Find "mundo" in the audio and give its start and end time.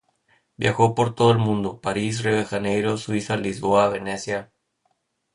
1.37-1.79